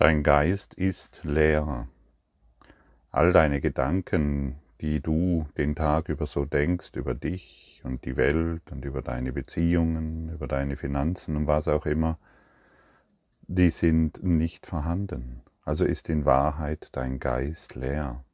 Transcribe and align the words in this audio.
Dein 0.00 0.22
Geist 0.22 0.74
ist 0.74 1.24
leer. 1.24 1.88
All 3.10 3.32
deine 3.32 3.60
Gedanken, 3.60 4.54
die 4.80 5.00
du 5.00 5.48
den 5.56 5.74
Tag 5.74 6.08
über 6.08 6.26
so 6.26 6.44
denkst, 6.44 6.92
über 6.94 7.14
dich 7.14 7.80
und 7.82 8.04
die 8.04 8.16
Welt 8.16 8.70
und 8.70 8.84
über 8.84 9.02
deine 9.02 9.32
Beziehungen, 9.32 10.32
über 10.32 10.46
deine 10.46 10.76
Finanzen 10.76 11.34
und 11.34 11.48
was 11.48 11.66
auch 11.66 11.84
immer, 11.84 12.16
die 13.48 13.70
sind 13.70 14.22
nicht 14.22 14.68
vorhanden. 14.68 15.42
Also 15.64 15.84
ist 15.84 16.08
in 16.08 16.24
Wahrheit 16.24 16.90
dein 16.92 17.18
Geist 17.18 17.74
leer. 17.74 18.24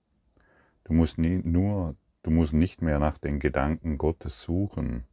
Du 0.84 0.92
musst 0.92 1.16
nie, 1.16 1.40
nur, 1.42 1.96
du 2.24 2.30
musst 2.30 2.52
nicht 2.52 2.82
mehr 2.82 2.98
nach 2.98 3.16
den 3.16 3.38
Gedanken 3.38 3.96
Gottes 3.96 4.42
suchen 4.42 5.04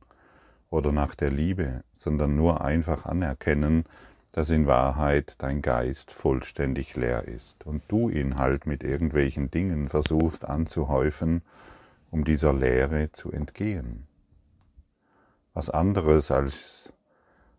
oder 0.70 0.92
nach 0.92 1.16
der 1.16 1.32
Liebe, 1.32 1.86
sondern 1.98 2.36
nur 2.36 2.60
einfach 2.60 3.06
anerkennen, 3.06 3.86
dass 4.32 4.50
in 4.50 4.66
Wahrheit 4.66 5.36
dein 5.40 5.62
Geist 5.62 6.12
vollständig 6.12 6.96
leer 6.96 7.28
ist 7.28 7.66
und 7.66 7.84
du 7.90 8.10
ihn 8.10 8.38
halt 8.38 8.66
mit 8.66 8.84
irgendwelchen 8.84 9.52
Dingen 9.52 9.90
versuchst 9.90 10.46
anzuhäufen, 10.46 11.42
um 12.12 12.24
dieser 12.24 12.54
Leere 12.54 13.12
zu 13.12 13.32
entgehen. 13.32 14.08
Was 15.54 15.70
anderes 15.70 16.32
als, 16.32 16.94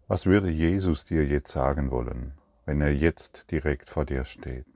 was 0.09 0.24
würde 0.24 0.48
Jesus 0.48 1.05
dir 1.05 1.27
jetzt 1.27 1.52
sagen 1.52 1.91
wollen, 1.91 2.33
wenn 2.64 2.80
er 2.80 2.95
jetzt 2.95 3.50
direkt 3.50 3.91
vor 3.91 4.06
dir 4.06 4.25
steht? 4.25 4.66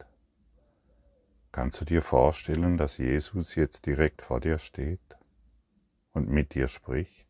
Kannst 1.51 1.81
du 1.81 1.87
dir 1.87 2.03
vorstellen, 2.03 2.77
dass 2.77 2.99
Jesus 2.99 3.55
jetzt 3.55 3.87
direkt 3.87 4.21
vor 4.21 4.41
dir 4.41 4.59
steht 4.59 5.01
und 6.13 6.29
mit 6.29 6.55
dir 6.55 6.69
spricht? 6.69 7.26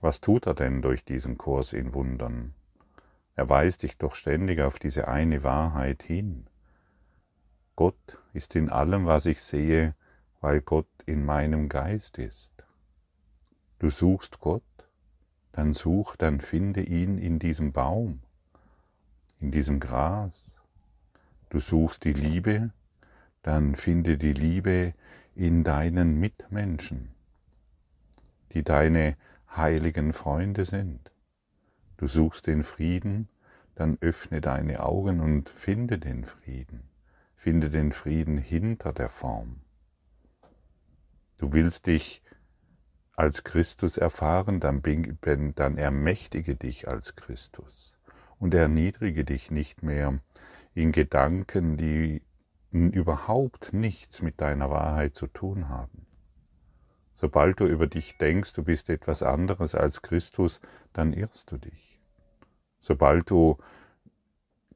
Was 0.00 0.20
tut 0.20 0.46
er 0.46 0.54
denn 0.54 0.82
durch 0.82 1.04
diesen 1.04 1.36
Kurs 1.36 1.72
in 1.72 1.94
Wundern? 1.94 2.54
Er 3.34 3.48
weist 3.48 3.82
dich 3.82 3.98
doch 3.98 4.14
ständig 4.14 4.60
auf 4.60 4.78
diese 4.78 5.08
eine 5.08 5.44
Wahrheit 5.44 6.02
hin. 6.02 6.46
Gott 7.76 8.18
ist 8.32 8.56
in 8.56 8.68
allem, 8.68 9.06
was 9.06 9.26
ich 9.26 9.42
sehe, 9.42 9.94
weil 10.40 10.60
Gott 10.60 10.88
in 11.06 11.24
meinem 11.24 11.68
Geist 11.68 12.18
ist. 12.18 12.52
Du 13.78 13.90
suchst 13.90 14.40
Gott, 14.40 14.62
dann 15.52 15.72
such, 15.72 16.16
dann 16.16 16.40
finde 16.40 16.82
ihn 16.82 17.18
in 17.18 17.38
diesem 17.38 17.72
Baum, 17.72 18.20
in 19.40 19.50
diesem 19.50 19.80
Gras. 19.80 20.60
Du 21.48 21.60
suchst 21.60 22.04
die 22.04 22.12
Liebe, 22.12 22.70
dann 23.42 23.74
finde 23.74 24.18
die 24.18 24.32
Liebe 24.32 24.94
in 25.34 25.64
deinen 25.64 26.20
Mitmenschen, 26.20 27.10
die 28.52 28.62
deine 28.62 29.16
heiligen 29.56 30.12
Freunde 30.12 30.64
sind. 30.64 31.12
Du 31.96 32.06
suchst 32.06 32.46
den 32.46 32.64
Frieden, 32.64 33.28
dann 33.74 33.98
öffne 34.00 34.40
deine 34.40 34.82
Augen 34.82 35.20
und 35.20 35.48
finde 35.48 35.98
den 35.98 36.24
Frieden. 36.24 36.88
Finde 37.34 37.70
den 37.70 37.92
Frieden 37.92 38.38
hinter 38.38 38.92
der 38.92 39.08
Form. 39.08 39.62
Du 41.38 41.52
willst 41.52 41.86
dich 41.86 42.22
als 43.16 43.44
Christus 43.44 43.96
erfahren, 43.96 44.60
dann, 44.60 44.82
dann 45.54 45.76
ermächtige 45.78 46.56
dich 46.56 46.88
als 46.88 47.16
Christus 47.16 47.98
und 48.38 48.54
erniedrige 48.54 49.24
dich 49.24 49.50
nicht 49.50 49.82
mehr 49.82 50.20
in 50.74 50.92
Gedanken, 50.92 51.76
die 51.76 52.22
überhaupt 52.72 53.72
nichts 53.72 54.22
mit 54.22 54.40
deiner 54.40 54.70
Wahrheit 54.70 55.14
zu 55.14 55.26
tun 55.26 55.68
haben. 55.68 56.06
Sobald 57.20 57.60
du 57.60 57.66
über 57.66 57.86
dich 57.86 58.16
denkst, 58.16 58.54
du 58.54 58.62
bist 58.62 58.88
etwas 58.88 59.22
anderes 59.22 59.74
als 59.74 60.00
Christus, 60.00 60.58
dann 60.94 61.12
irrst 61.12 61.52
du 61.52 61.58
dich. 61.58 62.00
Sobald 62.78 63.28
du 63.28 63.58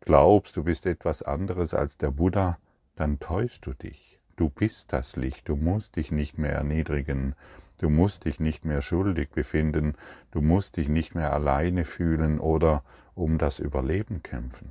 glaubst, 0.01 0.55
du 0.59 0.63
bist 0.63 0.85
etwas 0.85 1.23
anderes 1.23 1.73
als 1.73 1.97
der 1.97 2.11
Buddha, 2.11 2.59
dann 2.97 3.19
täuschst 3.19 3.65
du 3.65 3.73
dich. 3.73 4.19
Du 4.37 4.51
bist 4.51 4.93
das 4.93 5.17
Licht, 5.17 5.49
du 5.49 5.57
musst 5.57 5.97
dich 5.97 6.13
nicht 6.13 6.37
mehr 6.37 6.53
erniedrigen, 6.53 7.35
du 7.81 7.89
musst 7.89 8.27
dich 8.27 8.41
nicht 8.41 8.67
mehr 8.67 8.83
schuldig 8.83 9.31
befinden, 9.31 9.95
du 10.31 10.43
musst 10.43 10.77
dich 10.77 10.91
nicht 10.91 11.15
mehr 11.15 11.33
alleine 11.33 11.87
fühlen 11.87 12.39
oder 12.39 12.85
um 13.15 13.39
das 13.39 13.59
Überleben 13.59 14.23
kämpfen. 14.23 14.69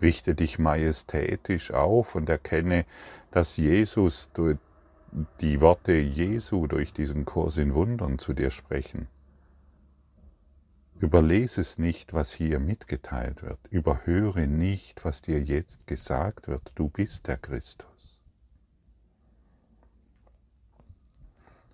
Richte 0.00 0.34
dich 0.34 0.58
majestätisch 0.58 1.70
auf 1.70 2.16
und 2.16 2.28
erkenne, 2.28 2.84
dass 3.30 3.56
Jesus 3.56 4.32
die 5.40 5.60
Worte 5.60 5.92
Jesu 5.92 6.66
durch 6.66 6.92
diesen 6.92 7.24
Kurs 7.24 7.58
in 7.58 7.74
Wundern 7.74 8.18
zu 8.18 8.32
dir 8.32 8.50
sprechen. 8.50 9.08
Überlese 10.98 11.60
es 11.60 11.78
nicht, 11.78 12.12
was 12.14 12.32
hier 12.32 12.60
mitgeteilt 12.60 13.42
wird. 13.42 13.58
Überhöre 13.68 14.46
nicht, 14.46 15.04
was 15.04 15.20
dir 15.20 15.40
jetzt 15.40 15.86
gesagt 15.86 16.48
wird. 16.48 16.72
Du 16.76 16.88
bist 16.88 17.26
der 17.26 17.36
Christus. 17.36 18.22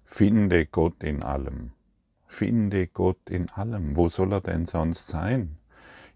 Finde 0.03 0.66
Gott 0.66 1.05
in 1.05 1.22
allem. 1.22 1.72
Finde 2.26 2.87
Gott 2.87 3.28
in 3.28 3.50
allem. 3.50 3.97
Wo 3.97 4.09
soll 4.09 4.32
er 4.32 4.41
denn 4.41 4.65
sonst 4.65 5.09
sein? 5.09 5.59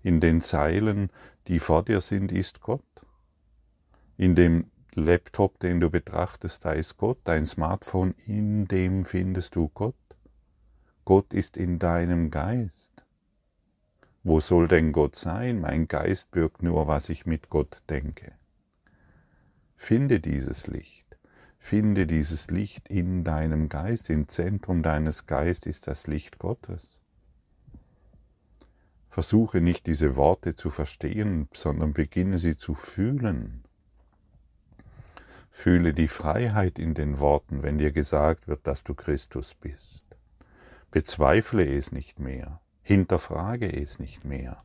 In 0.03 0.21
den 0.21 0.41
Zeilen, 0.41 1.11
die 1.47 1.59
vor 1.59 1.85
dir 1.85 2.01
sind, 2.01 2.33
ist 2.33 2.63
Gott. 2.63 2.83
In 4.17 4.35
dem 4.35 4.72
Laptop, 4.95 5.59
den 5.61 5.81
du 5.81 5.89
betrachtest, 5.89 6.65
da 6.65 6.73
ist 6.73 6.99
Gott, 6.99 7.19
dein 7.25 7.47
Smartphone, 7.47 8.15
in 8.27 8.69
dem 8.69 9.05
findest 9.05 9.57
du 9.57 9.69
Gott. 9.69 9.95
Gott 11.05 11.33
ist 11.33 11.57
in 11.57 11.79
deinem 11.79 12.31
Geist. 12.31 12.93
Wo 14.23 14.39
soll 14.41 14.69
denn 14.69 14.93
Gott 14.93 15.17
sein? 15.17 15.61
Mein 15.61 15.89
Geist 15.89 16.31
birgt 16.31 16.63
nur, 16.63 16.87
was 16.87 17.09
ich 17.09 17.27
mit 17.27 17.49
Gott 17.49 17.83
denke. 17.89 18.33
Finde 19.75 20.21
dieses 20.21 20.67
Licht. 20.67 21.17
Finde 21.59 22.07
dieses 22.07 22.51
Licht 22.51 22.89
in 22.89 23.25
deinem 23.25 23.69
Geist. 23.69 24.11
Im 24.11 24.29
Zentrum 24.29 24.83
deines 24.83 25.27
Geistes 25.27 25.77
ist 25.77 25.87
das 25.87 26.07
Licht 26.07 26.39
Gottes. 26.39 27.01
Versuche 29.09 29.61
nicht 29.61 29.87
diese 29.87 30.17
Worte 30.17 30.55
zu 30.55 30.71
verstehen, 30.71 31.49
sondern 31.53 31.93
beginne 31.93 32.39
sie 32.39 32.57
zu 32.57 32.75
fühlen. 32.75 33.62
Fühle 35.55 35.93
die 35.93 36.09
Freiheit 36.09 36.79
in 36.79 36.95
den 36.95 37.21
Worten, 37.21 37.63
wenn 37.63 37.79
dir 37.79 37.93
gesagt 37.93 38.49
wird, 38.49 38.67
dass 38.67 38.83
du 38.83 38.95
Christus 38.95 39.55
bist. 39.55 40.03
Bezweifle 40.91 41.65
es 41.65 41.93
nicht 41.93 42.19
mehr, 42.19 42.61
hinterfrage 42.81 43.71
es 43.71 44.01
nicht 44.01 44.25
mehr, 44.25 44.65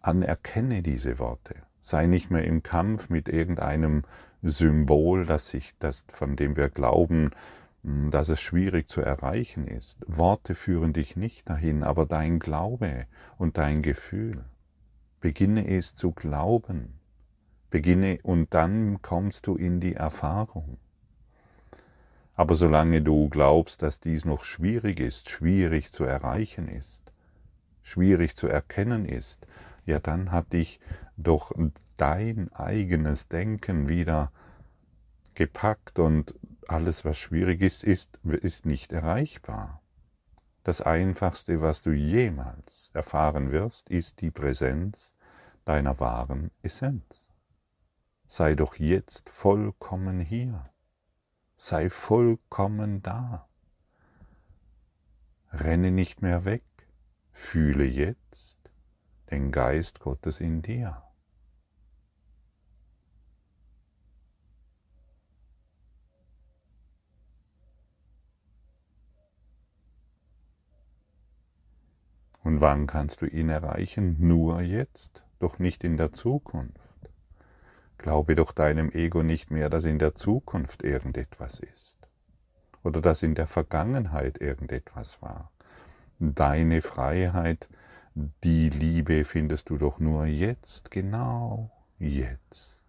anerkenne 0.00 0.82
diese 0.82 1.20
Worte, 1.20 1.54
sei 1.80 2.06
nicht 2.06 2.30
mehr 2.30 2.42
im 2.44 2.62
Kampf 2.64 3.10
mit 3.10 3.28
irgendeinem 3.28 4.02
Symbol, 4.42 5.24
das 5.24 5.50
sich, 5.50 5.74
das, 5.78 6.04
von 6.12 6.36
dem 6.36 6.56
wir 6.56 6.70
glauben, 6.70 7.30
hm, 7.84 8.10
dass 8.10 8.30
es 8.30 8.40
schwierig 8.40 8.88
zu 8.88 9.02
erreichen 9.02 9.68
ist. 9.68 9.98
Worte 10.06 10.54
führen 10.54 10.94
dich 10.94 11.16
nicht 11.16 11.48
dahin, 11.48 11.84
aber 11.84 12.06
dein 12.06 12.40
Glaube 12.40 13.06
und 13.36 13.58
dein 13.58 13.82
Gefühl. 13.82 14.46
Beginne 15.20 15.68
es 15.68 15.94
zu 15.94 16.12
glauben 16.12 16.97
Beginne 17.70 18.18
und 18.22 18.54
dann 18.54 19.02
kommst 19.02 19.46
du 19.46 19.56
in 19.56 19.80
die 19.80 19.94
Erfahrung. 19.94 20.78
Aber 22.34 22.54
solange 22.54 23.02
du 23.02 23.28
glaubst, 23.28 23.82
dass 23.82 24.00
dies 24.00 24.24
noch 24.24 24.44
schwierig 24.44 25.00
ist, 25.00 25.28
schwierig 25.28 25.92
zu 25.92 26.04
erreichen 26.04 26.68
ist, 26.68 27.12
schwierig 27.82 28.36
zu 28.36 28.46
erkennen 28.46 29.04
ist, 29.04 29.46
ja 29.84 29.98
dann 29.98 30.32
hat 30.32 30.52
dich 30.52 30.80
doch 31.16 31.52
dein 31.96 32.50
eigenes 32.52 33.28
Denken 33.28 33.88
wieder 33.88 34.30
gepackt 35.34 35.98
und 35.98 36.34
alles, 36.68 37.04
was 37.04 37.18
schwierig 37.18 37.60
ist, 37.60 37.82
ist, 37.82 38.18
ist 38.24 38.66
nicht 38.66 38.92
erreichbar. 38.92 39.82
Das 40.64 40.80
Einfachste, 40.80 41.60
was 41.60 41.82
du 41.82 41.90
jemals 41.90 42.90
erfahren 42.94 43.52
wirst, 43.52 43.90
ist 43.90 44.20
die 44.20 44.30
Präsenz 44.30 45.12
deiner 45.64 45.98
wahren 45.98 46.50
Essenz 46.62 47.27
sei 48.28 48.54
doch 48.54 48.76
jetzt 48.76 49.30
vollkommen 49.30 50.20
hier, 50.20 50.62
sei 51.56 51.88
vollkommen 51.88 53.02
da. 53.02 53.48
Renne 55.50 55.90
nicht 55.90 56.20
mehr 56.20 56.44
weg, 56.44 56.62
fühle 57.32 57.84
jetzt 57.84 58.58
den 59.30 59.50
Geist 59.50 60.00
Gottes 60.00 60.40
in 60.40 60.60
dir. 60.60 61.02
Und 72.44 72.60
wann 72.60 72.86
kannst 72.86 73.22
du 73.22 73.26
ihn 73.26 73.48
erreichen? 73.48 74.16
Nur 74.18 74.60
jetzt, 74.60 75.24
doch 75.38 75.58
nicht 75.58 75.82
in 75.82 75.96
der 75.96 76.12
Zukunft. 76.12 76.87
Glaube 77.98 78.36
doch 78.36 78.52
deinem 78.52 78.90
Ego 78.90 79.22
nicht 79.22 79.50
mehr, 79.50 79.68
dass 79.68 79.84
in 79.84 79.98
der 79.98 80.14
Zukunft 80.14 80.82
irgendetwas 80.82 81.60
ist 81.60 81.98
oder 82.84 83.00
dass 83.00 83.22
in 83.22 83.34
der 83.34 83.46
Vergangenheit 83.46 84.40
irgendetwas 84.40 85.20
war. 85.20 85.50
Deine 86.20 86.80
Freiheit, 86.80 87.68
die 88.42 88.70
Liebe 88.70 89.24
findest 89.24 89.70
du 89.70 89.78
doch 89.78 89.98
nur 89.98 90.26
jetzt, 90.26 90.90
genau 90.90 91.70
jetzt, 91.98 92.82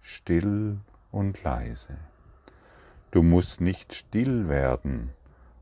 still 0.00 0.78
und 1.10 1.42
leise. 1.42 1.98
Du 3.10 3.22
musst 3.22 3.60
nicht 3.60 3.94
still 3.94 4.48
werden, 4.48 5.10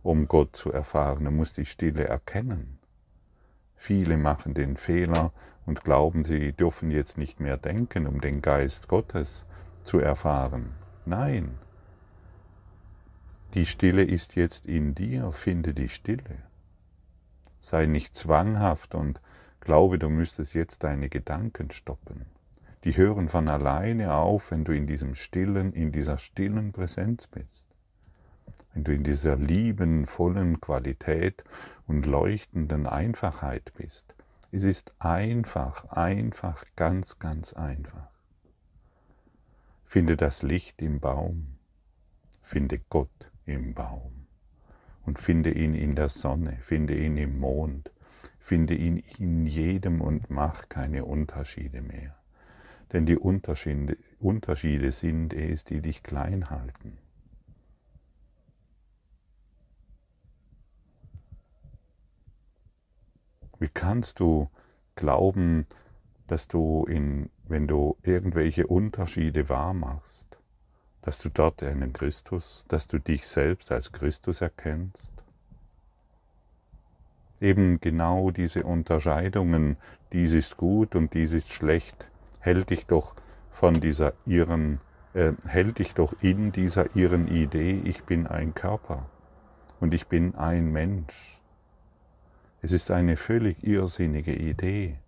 um 0.03 0.29
Gott 0.29 0.57
zu 0.57 0.73
erfahren, 0.73 1.25
du 1.25 1.31
musst 1.31 1.57
die 1.57 1.67
Stille 1.67 2.05
erkennen. 2.05 2.79
Viele 3.75 4.17
machen 4.17 4.55
den 4.55 4.77
Fehler 4.77 5.33
und 5.67 5.85
glauben, 5.85 6.25
sie 6.25 6.53
dürfen 6.53 6.91
jetzt 6.91 7.19
nicht 7.19 7.41
mehr 7.41 7.57
denken, 7.57 8.07
um 8.07 8.21
den 8.21 8.43
Geist 8.43 8.89
Gottes 8.89 9.47
zu 9.83 9.99
erfahren. 9.99 10.75
Nein, 11.07 11.59
die 13.55 13.67
Stille 13.67 14.05
ist 14.05 14.37
jetzt 14.37 14.67
in 14.67 14.95
dir, 14.95 15.33
finde 15.33 15.75
die 15.75 15.89
Stille. 15.89 16.45
Sei 17.59 17.87
nicht 17.87 18.15
zwanghaft 18.15 18.95
und 18.95 19.21
glaube, 19.59 19.99
du 19.99 20.09
müsstest 20.09 20.55
jetzt 20.55 20.85
deine 20.85 21.09
Gedanken 21.09 21.73
stoppen. 21.73 22.27
Die 22.85 22.97
hören 22.97 23.29
von 23.29 23.49
alleine 23.49 24.15
auf, 24.15 24.53
wenn 24.53 24.63
du 24.63 24.73
in 24.73 24.87
diesem 24.87 25.17
stillen, 25.17 25.73
in 25.73 25.91
dieser 25.91 26.17
stillen 26.17 26.71
Präsenz 26.71 27.27
bist. 27.27 27.67
Wenn 28.73 28.85
du 28.85 28.95
in 28.95 29.03
dieser 29.03 29.35
liebenvollen 29.35 30.61
Qualität 30.61 31.43
und 31.89 32.07
leuchtenden 32.07 32.87
Einfachheit 32.87 33.73
bist. 33.77 34.15
Es 34.53 34.65
ist 34.65 34.93
einfach, 34.99 35.85
einfach, 35.93 36.65
ganz, 36.75 37.21
ganz 37.21 37.53
einfach. 37.53 38.09
Finde 39.85 40.17
das 40.17 40.43
Licht 40.43 40.83
im 40.83 40.99
Baum, 40.99 41.57
finde 42.41 42.81
Gott 42.91 43.31
im 43.47 43.75
Baum 43.75 44.27
und 45.07 45.21
finde 45.21 45.53
ihn 45.53 45.75
in 45.75 45.95
der 45.95 46.09
Sonne, 46.09 46.57
finde 46.61 46.99
ihn 46.99 47.17
im 47.17 47.39
Mond, 47.39 47.93
finde 48.41 48.75
ihn 48.75 49.05
in 49.19 49.47
jedem 49.47 50.01
und 50.01 50.31
mach 50.31 50.69
keine 50.69 51.05
Unterschiede 51.05 51.81
mehr. 51.81 52.17
Denn 52.93 53.07
die 53.07 53.19
Unterschiede, 53.19 53.97
Unterschiede 54.19 54.91
sind 54.91 55.33
es, 55.33 55.63
die 55.63 55.81
dich 55.81 56.03
klein 56.03 56.51
halten. 56.51 56.99
Wie 63.61 63.69
kannst 63.69 64.21
du 64.21 64.49
glauben, 64.97 65.67
dass 66.27 66.49
du, 66.49 66.87
in, 66.89 67.29
wenn 67.47 67.69
du 67.69 67.95
irgendwelche 68.03 68.67
Unterschiede 68.67 69.51
wahrmachst, 69.51 70.39
dass 71.03 71.19
du 71.19 71.29
dort 71.29 71.63
einen 71.63 71.93
Christus, 71.93 72.65
dass 72.69 72.89
du 72.89 72.99
dich 72.99 73.29
selbst 73.29 73.71
als 73.71 73.93
Christus 73.93 74.41
erkennst? 74.41 75.13
Eben 77.39 77.81
genau 77.81 78.31
diese 78.31 78.65
Unterscheidungen, 78.65 79.77
dies 80.15 80.33
ist 80.33 80.57
gut 80.57 80.95
und 80.95 81.13
dies 81.13 81.35
ist 81.35 81.51
schlecht, 81.51 82.09
hält 82.39 82.71
dich 82.71 82.87
doch 82.87 83.15
von 83.51 83.79
dieser 83.79 84.15
irren, 84.25 84.81
äh, 85.13 85.33
hält 85.45 85.81
dich 85.81 85.93
doch 85.93 86.15
in 86.23 86.51
dieser 86.53 86.97
irren 86.97 87.29
Idee, 87.29 87.83
ich 87.85 88.05
bin 88.05 88.27
ein 88.27 88.55
Körper 88.55 89.07
und 89.81 89.93
ich 89.93 90.07
bin 90.07 90.35
ein 90.35 90.73
Mensch. 90.73 91.40
Es 92.63 92.73
ist 92.73 92.91
eine 92.91 93.17
völlig 93.17 93.63
irrsinnige 93.65 94.35
Idee. 94.35 94.99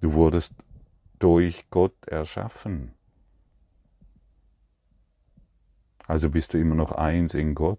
Du 0.00 0.12
wurdest 0.12 0.52
durch 1.18 1.68
Gott 1.70 2.06
erschaffen. 2.06 2.94
Also 6.06 6.30
bist 6.30 6.54
du 6.54 6.58
immer 6.58 6.74
noch 6.74 6.92
eins 6.92 7.34
in 7.34 7.54
Gott. 7.54 7.78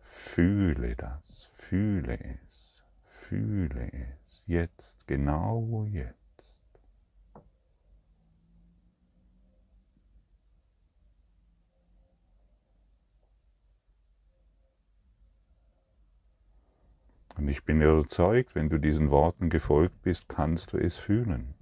Fühle 0.00 0.96
das, 0.96 1.50
fühle 1.54 2.18
es, 2.46 2.84
fühle 3.04 3.90
es, 4.26 4.44
jetzt, 4.46 5.06
genau 5.06 5.86
jetzt. 5.90 6.21
Und 17.42 17.48
ich 17.48 17.64
bin 17.64 17.82
überzeugt, 17.82 18.54
wenn 18.54 18.68
du 18.68 18.78
diesen 18.78 19.10
Worten 19.10 19.50
gefolgt 19.50 20.00
bist, 20.02 20.28
kannst 20.28 20.74
du 20.74 20.76
es 20.76 20.96
fühlen. 20.96 21.54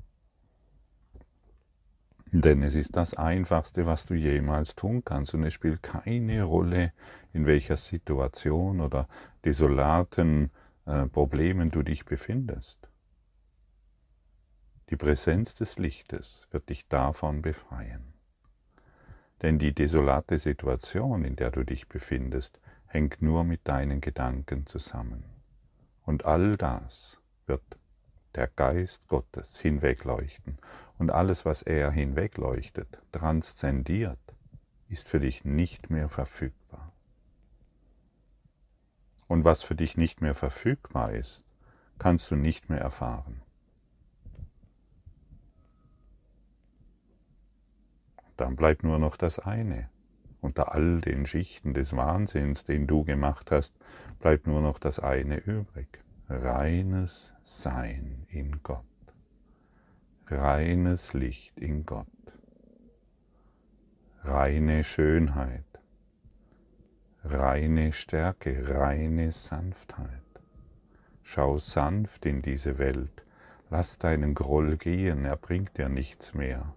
Denn 2.32 2.62
es 2.62 2.74
ist 2.74 2.96
das 2.96 3.14
Einfachste, 3.14 3.86
was 3.86 4.04
du 4.04 4.12
jemals 4.12 4.74
tun 4.74 5.02
kannst. 5.06 5.32
Und 5.32 5.42
es 5.42 5.54
spielt 5.54 5.82
keine 5.82 6.42
Rolle, 6.42 6.92
in 7.32 7.46
welcher 7.46 7.78
Situation 7.78 8.82
oder 8.82 9.08
desolaten 9.46 10.50
äh, 10.84 11.06
Problemen 11.06 11.70
du 11.70 11.82
dich 11.82 12.04
befindest. 12.04 12.90
Die 14.90 14.96
Präsenz 14.96 15.54
des 15.54 15.78
Lichtes 15.78 16.46
wird 16.50 16.68
dich 16.68 16.88
davon 16.88 17.40
befreien. 17.40 18.12
Denn 19.40 19.58
die 19.58 19.74
desolate 19.74 20.36
Situation, 20.36 21.24
in 21.24 21.36
der 21.36 21.50
du 21.50 21.64
dich 21.64 21.88
befindest, 21.88 22.60
hängt 22.84 23.22
nur 23.22 23.44
mit 23.44 23.66
deinen 23.66 24.02
Gedanken 24.02 24.66
zusammen. 24.66 25.29
Und 26.10 26.24
all 26.24 26.56
das 26.56 27.20
wird 27.46 27.62
der 28.34 28.48
Geist 28.48 29.06
Gottes 29.06 29.60
hinwegleuchten. 29.60 30.58
Und 30.98 31.12
alles, 31.12 31.44
was 31.44 31.62
er 31.62 31.92
hinwegleuchtet, 31.92 33.00
transzendiert, 33.12 34.18
ist 34.88 35.06
für 35.06 35.20
dich 35.20 35.44
nicht 35.44 35.88
mehr 35.88 36.08
verfügbar. 36.08 36.92
Und 39.28 39.44
was 39.44 39.62
für 39.62 39.76
dich 39.76 39.96
nicht 39.96 40.20
mehr 40.20 40.34
verfügbar 40.34 41.12
ist, 41.12 41.44
kannst 42.00 42.28
du 42.32 42.34
nicht 42.34 42.70
mehr 42.70 42.80
erfahren. 42.80 43.42
Dann 48.36 48.56
bleibt 48.56 48.82
nur 48.82 48.98
noch 48.98 49.16
das 49.16 49.38
eine. 49.38 49.88
Unter 50.40 50.74
all 50.74 51.00
den 51.00 51.26
Schichten 51.26 51.74
des 51.74 51.94
Wahnsinns, 51.96 52.64
den 52.64 52.86
du 52.86 53.04
gemacht 53.04 53.50
hast, 53.50 53.74
bleibt 54.20 54.46
nur 54.46 54.60
noch 54.62 54.78
das 54.78 54.98
eine 54.98 55.36
übrig. 55.36 56.02
Reines 56.28 57.34
Sein 57.42 58.24
in 58.28 58.62
Gott. 58.62 58.84
Reines 60.28 61.12
Licht 61.12 61.58
in 61.58 61.84
Gott. 61.84 62.06
Reine 64.22 64.84
Schönheit. 64.84 65.64
Reine 67.24 67.92
Stärke, 67.92 68.68
reine 68.68 69.32
Sanftheit. 69.32 70.22
Schau 71.22 71.58
sanft 71.58 72.24
in 72.26 72.40
diese 72.42 72.78
Welt. 72.78 73.24
Lass 73.68 73.98
deinen 73.98 74.34
Groll 74.34 74.76
gehen, 74.76 75.24
er 75.24 75.36
bringt 75.36 75.76
dir 75.76 75.88
nichts 75.88 76.34
mehr. 76.34 76.74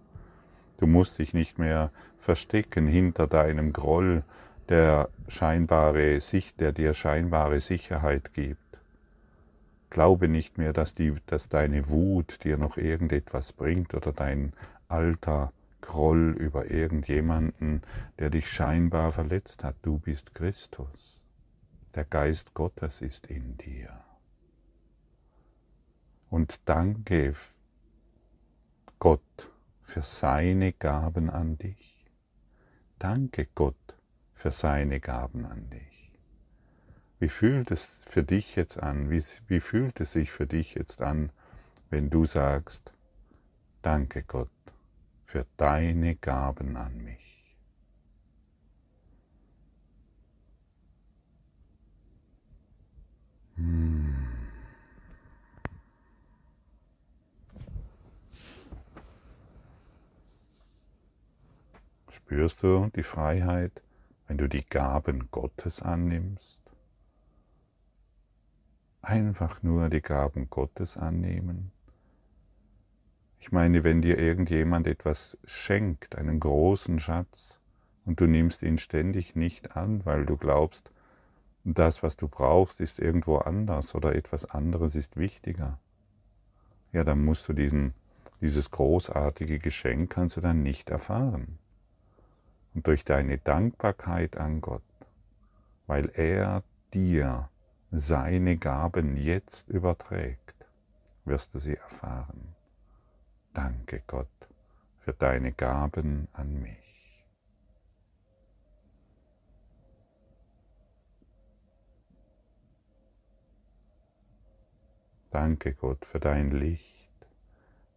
Du 0.78 0.86
musst 0.86 1.18
dich 1.18 1.34
nicht 1.34 1.58
mehr 1.58 1.90
verstecken 2.18 2.86
hinter 2.86 3.26
deinem 3.26 3.72
Groll, 3.72 4.24
der 4.68 5.08
scheinbare 5.28 6.20
Sicht, 6.20 6.60
der 6.60 6.72
dir 6.72 6.94
scheinbare 6.94 7.60
Sicherheit 7.60 8.32
gibt. 8.32 8.60
Glaube 9.90 10.28
nicht 10.28 10.58
mehr, 10.58 10.72
dass, 10.72 10.94
die, 10.94 11.14
dass 11.26 11.48
deine 11.48 11.88
Wut 11.90 12.42
dir 12.44 12.56
noch 12.56 12.76
irgendetwas 12.76 13.52
bringt 13.52 13.94
oder 13.94 14.12
dein 14.12 14.52
alter 14.88 15.52
Groll 15.80 16.34
über 16.38 16.70
irgendjemanden, 16.70 17.82
der 18.18 18.30
dich 18.30 18.48
scheinbar 18.48 19.12
verletzt 19.12 19.62
hat. 19.64 19.76
Du 19.82 19.98
bist 19.98 20.34
Christus. 20.34 21.22
Der 21.94 22.04
Geist 22.04 22.54
Gottes 22.54 23.02
ist 23.02 23.26
in 23.26 23.56
dir. 23.58 23.90
Und 26.30 26.58
danke 26.64 27.34
Gott 28.98 29.50
für 29.84 30.02
seine 30.02 30.72
Gaben 30.72 31.30
an 31.30 31.56
dich. 31.58 32.04
Danke 32.98 33.46
Gott 33.54 33.94
für 34.32 34.50
seine 34.50 34.98
Gaben 34.98 35.44
an 35.44 35.70
dich. 35.70 36.10
Wie 37.20 37.28
fühlt 37.28 37.70
es 37.70 38.04
für 38.08 38.24
dich 38.24 38.56
jetzt 38.56 38.82
an? 38.82 39.10
Wie, 39.10 39.22
wie 39.46 39.60
fühlt 39.60 40.00
es 40.00 40.12
sich 40.12 40.32
für 40.32 40.46
dich 40.46 40.74
jetzt 40.74 41.00
an, 41.00 41.30
wenn 41.90 42.10
du 42.10 42.24
sagst, 42.24 42.92
danke 43.82 44.22
Gott 44.22 44.50
für 45.24 45.46
deine 45.56 46.16
Gaben 46.16 46.76
an 46.76 47.04
mich? 47.04 47.54
Hm. 53.56 54.23
Spürst 62.34 62.64
du 62.64 62.90
die 62.96 63.04
Freiheit, 63.04 63.80
wenn 64.26 64.38
du 64.38 64.48
die 64.48 64.68
Gaben 64.68 65.28
Gottes 65.30 65.80
annimmst? 65.80 66.60
Einfach 69.02 69.62
nur 69.62 69.88
die 69.88 70.02
Gaben 70.02 70.50
Gottes 70.50 70.96
annehmen. 70.96 71.70
Ich 73.38 73.52
meine, 73.52 73.84
wenn 73.84 74.02
dir 74.02 74.18
irgendjemand 74.18 74.88
etwas 74.88 75.38
schenkt, 75.44 76.16
einen 76.16 76.40
großen 76.40 76.98
Schatz, 76.98 77.60
und 78.04 78.18
du 78.18 78.26
nimmst 78.26 78.62
ihn 78.62 78.78
ständig 78.78 79.36
nicht 79.36 79.76
an, 79.76 80.04
weil 80.04 80.26
du 80.26 80.36
glaubst, 80.36 80.90
das, 81.62 82.02
was 82.02 82.16
du 82.16 82.26
brauchst, 82.26 82.80
ist 82.80 82.98
irgendwo 82.98 83.36
anders 83.36 83.94
oder 83.94 84.16
etwas 84.16 84.44
anderes 84.44 84.96
ist 84.96 85.16
wichtiger. 85.16 85.78
Ja, 86.90 87.04
dann 87.04 87.24
musst 87.24 87.46
du 87.48 87.52
diesen, 87.52 87.94
dieses 88.40 88.72
großartige 88.72 89.60
Geschenk 89.60 90.10
kannst 90.10 90.36
du 90.36 90.40
dann 90.40 90.64
nicht 90.64 90.90
erfahren. 90.90 91.60
Und 92.74 92.86
durch 92.86 93.04
deine 93.04 93.38
Dankbarkeit 93.38 94.36
an 94.36 94.60
Gott, 94.60 94.82
weil 95.86 96.10
er 96.14 96.62
dir 96.92 97.48
seine 97.92 98.56
Gaben 98.56 99.16
jetzt 99.16 99.68
überträgt, 99.68 100.54
wirst 101.24 101.54
du 101.54 101.58
sie 101.58 101.76
erfahren. 101.76 102.54
Danke 103.52 104.02
Gott 104.06 104.28
für 104.98 105.12
deine 105.12 105.52
Gaben 105.52 106.26
an 106.32 106.60
mich. 106.60 106.78
Danke 115.30 115.74
Gott 115.74 116.04
für 116.04 116.20
dein 116.20 116.50
Licht. 116.52 117.26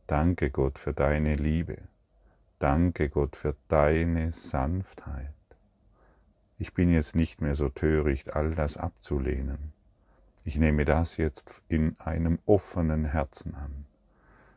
Danke 0.07 0.50
Gott 0.50 0.79
für 0.79 0.93
deine 0.93 1.34
Liebe. 1.36 1.77
Danke 2.60 3.10
Gott 3.10 3.36
für 3.36 3.56
deine 3.68 4.32
Sanftheit. 4.32 5.34
Ich 6.58 6.74
bin 6.74 6.92
jetzt 6.92 7.16
nicht 7.16 7.40
mehr 7.40 7.56
so 7.56 7.70
töricht, 7.70 8.34
all 8.34 8.56
das 8.56 8.78
abzulehnen. 8.78 9.74
Ich 10.44 10.56
nehme 10.56 10.86
das 10.86 11.18
jetzt 11.18 11.62
in 11.68 12.00
einem 12.00 12.40
offenen 12.46 13.06
Herzen 13.06 13.54
an. 13.54 13.86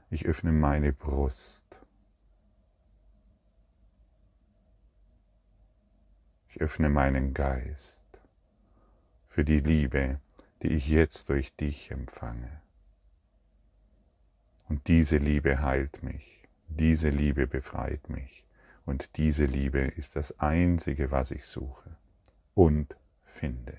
Ich 0.09 0.25
öffne 0.25 0.53
meine 0.53 0.93
Brust. 0.93 1.81
Ich 6.49 6.61
öffne 6.61 6.89
meinen 6.89 7.35
Geist 7.35 8.03
für 9.29 9.45
die 9.45 9.61
Liebe, 9.61 10.21
die 10.63 10.69
ich 10.69 10.89
jetzt 10.89 11.29
durch 11.29 11.55
dich 11.55 11.91
empfange. 11.91 12.63
Und 14.69 14.89
diese 14.89 15.19
Liebe 15.19 15.63
heilt 15.63 16.03
mich, 16.03 16.40
diese 16.71 17.11
Liebe 17.11 17.47
befreit 17.47 18.09
mich 18.09 18.45
und 18.87 19.17
diese 19.17 19.45
Liebe 19.45 19.81
ist 19.81 20.17
das 20.17 20.39
Einzige, 20.41 21.11
was 21.11 21.31
ich 21.31 21.47
suche 21.47 21.97
und 22.55 22.97
finde. 23.25 23.79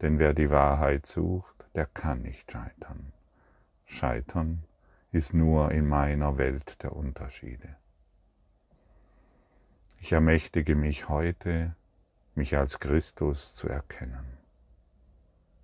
Denn 0.00 0.18
wer 0.18 0.34
die 0.34 0.50
Wahrheit 0.50 1.06
sucht, 1.06 1.66
der 1.74 1.86
kann 1.86 2.22
nicht 2.22 2.50
scheitern. 2.50 3.12
Scheitern 3.84 4.64
ist 5.10 5.34
nur 5.34 5.72
in 5.72 5.88
meiner 5.88 6.38
Welt 6.38 6.82
der 6.82 6.94
Unterschiede. 6.94 7.76
Ich 10.00 10.12
ermächtige 10.12 10.76
mich 10.76 11.08
heute, 11.08 11.74
mich 12.34 12.56
als 12.56 12.78
Christus 12.78 13.54
zu 13.54 13.68
erkennen. 13.68 14.38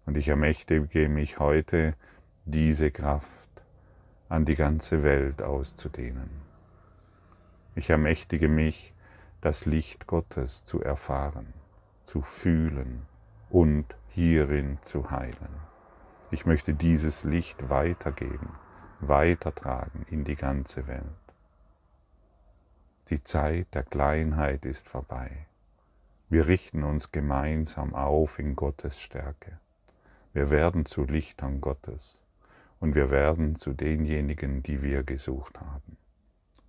Und 0.07 0.17
ich 0.17 0.29
ermächtige 0.29 1.09
mich 1.09 1.39
heute, 1.39 1.95
diese 2.45 2.91
Kraft 2.91 3.29
an 4.29 4.45
die 4.45 4.57
ganze 4.57 5.03
Welt 5.03 5.41
auszudehnen. 5.41 6.44
Ich 7.77 7.91
ermächtige 7.91 8.49
mich, 8.49 8.93
das 9.41 9.67
Licht 9.67 10.07
Gottes 10.07 10.65
zu 10.65 10.81
erfahren, 10.81 11.53
zu 12.05 12.23
fühlen 12.23 13.03
und 13.51 13.97
hierin 14.09 14.79
zu 14.83 15.11
heilen. 15.11 15.61
Ich 16.31 16.47
möchte 16.47 16.73
dieses 16.73 17.25
Licht 17.25 17.69
weitergeben, 17.69 18.51
weitertragen 19.01 20.07
in 20.09 20.23
die 20.25 20.37
ganze 20.37 20.87
Welt. 20.87 21.03
Die 23.11 23.23
Zeit 23.23 23.75
der 23.75 23.83
Kleinheit 23.83 24.65
ist 24.65 24.89
vorbei. 24.89 25.47
Wir 26.31 26.47
richten 26.47 26.85
uns 26.85 27.13
gemeinsam 27.13 27.95
auf 27.95 28.39
in 28.39 28.57
Gottes 28.57 29.01
Stärke. 29.01 29.59
Wir 30.33 30.49
werden 30.51 30.87
zu 30.87 31.05
Lichtern 31.05 31.61
Gottes 31.61 32.23
und 32.81 32.95
wir 32.95 33.11
werden 33.11 33.57
zu 33.57 33.73
denjenigen, 33.73 34.63
die 34.63 34.83
wir 34.83 35.03
gesucht 35.03 35.61
haben. 35.61 35.97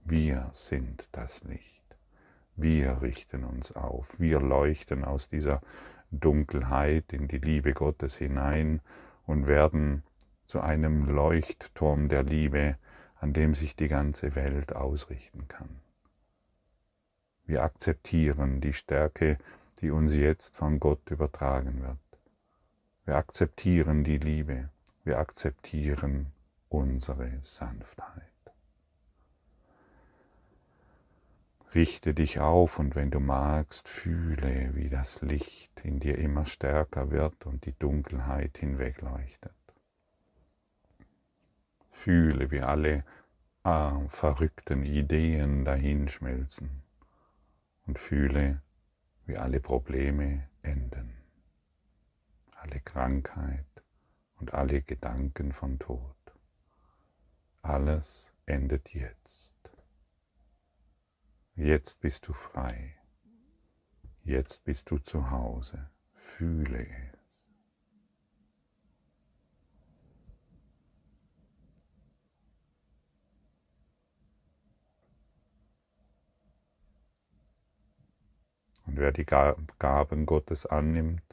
Wir 0.07 0.51
sind 0.53 1.09
das 1.13 1.43
Licht. 1.45 1.97
Wir 2.55 3.01
richten 3.01 3.43
uns 3.43 3.71
auf. 3.71 4.19
Wir 4.19 4.39
leuchten 4.39 5.03
aus 5.03 5.29
dieser 5.29 5.61
Dunkelheit 6.11 7.11
in 7.11 7.27
die 7.27 7.39
Liebe 7.39 7.73
Gottes 7.73 8.15
hinein 8.15 8.81
und 9.25 9.47
werden 9.47 10.03
zu 10.45 10.61
einem 10.61 11.07
Leuchtturm 11.07 12.07
der 12.07 12.21
Liebe, 12.21 12.77
an 13.15 13.33
dem 13.33 13.55
sich 13.55 13.75
die 13.75 13.87
ganze 13.87 14.35
Welt 14.35 14.75
ausrichten 14.75 15.47
kann. 15.47 15.81
Wir 17.47 17.63
akzeptieren 17.63 18.61
die 18.61 18.73
Stärke, 18.73 19.39
die 19.79 19.89
uns 19.89 20.13
jetzt 20.13 20.55
von 20.55 20.79
Gott 20.79 21.09
übertragen 21.09 21.81
wird. 21.81 21.97
Wir 23.05 23.15
akzeptieren 23.15 24.03
die 24.03 24.19
Liebe, 24.19 24.69
wir 25.03 25.17
akzeptieren 25.17 26.27
unsere 26.69 27.39
Sanftheit. 27.41 28.34
Richte 31.75 32.13
dich 32.13 32.39
auf 32.39 32.79
und 32.79 32.95
wenn 32.95 33.11
du 33.11 33.19
magst, 33.19 33.87
fühle, 33.89 34.73
wie 34.73 34.89
das 34.89 35.21
Licht 35.21 35.81
in 35.83 35.99
dir 35.99 36.17
immer 36.17 36.45
stärker 36.45 37.11
wird 37.11 37.45
und 37.45 37.65
die 37.65 37.77
Dunkelheit 37.77 38.57
hinwegleuchtet. 38.57 39.53
Fühle, 41.91 42.49
wie 42.49 42.61
alle 42.61 43.03
äh, 43.63 44.07
verrückten 44.07 44.83
Ideen 44.83 45.65
dahinschmelzen 45.65 46.81
und 47.85 47.99
fühle, 47.99 48.61
wie 49.25 49.37
alle 49.37 49.59
Probleme 49.59 50.47
enden, 50.61 51.13
alle 52.55 52.79
Krankheit, 52.79 53.65
und 54.37 54.53
alle 54.53 54.81
Gedanken 54.81 55.51
von 55.51 55.79
Tod. 55.79 56.15
Alles 57.61 58.33
endet 58.45 58.93
jetzt. 58.93 59.53
Jetzt 61.55 61.99
bist 62.01 62.27
du 62.27 62.33
frei. 62.33 62.95
Jetzt 64.23 64.63
bist 64.63 64.91
du 64.91 64.97
zu 64.97 65.31
Hause. 65.31 65.89
Fühle 66.13 66.85
es. 66.85 67.15
Und 78.85 78.97
wer 78.97 79.11
die 79.11 79.25
Gaben 79.25 80.25
Gottes 80.25 80.65
annimmt, 80.65 81.25